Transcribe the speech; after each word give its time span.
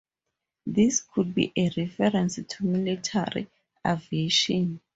This 0.65 1.01
could 1.01 1.35
be 1.35 1.53
a 1.55 1.69
reference 1.77 2.37
to 2.43 2.65
military 2.65 3.45
aviation. 3.85 4.81